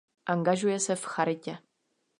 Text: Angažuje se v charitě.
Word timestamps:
Angažuje 0.25 0.79
se 0.79 0.95
v 0.95 1.05
charitě. 1.05 1.57